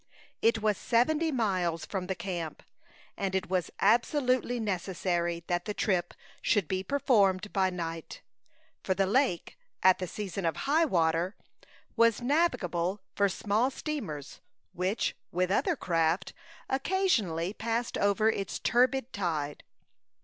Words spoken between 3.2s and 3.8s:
it was